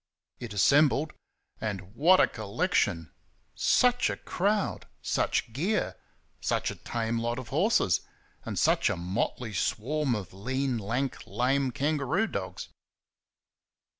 It 0.39 0.51
assembled; 0.55 1.13
and 1.59 1.93
what 1.93 2.19
a 2.19 2.25
collection! 2.25 3.11
Such 3.53 4.09
a 4.09 4.17
crowd! 4.17 4.87
such 5.03 5.53
gear! 5.53 5.95
such 6.39 6.71
a 6.71 6.75
tame 6.75 7.19
lot 7.19 7.37
of 7.37 7.49
horses! 7.49 8.01
and 8.43 8.57
such 8.57 8.89
a 8.89 8.95
motley 8.97 9.53
swarm 9.53 10.15
of 10.15 10.33
lean, 10.33 10.79
lank, 10.79 11.27
lame 11.27 11.69
kangaroo 11.69 12.25
dogs! 12.25 12.69